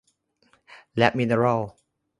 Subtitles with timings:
[0.97, 1.61] และมิเนอรัล